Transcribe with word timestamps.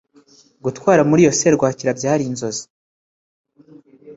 Gutwara 0.63 1.01
muri 1.09 1.19
iyo 1.23 1.33
serwakira 1.39 1.97
byari 1.99 2.23
inzozi 2.29 2.65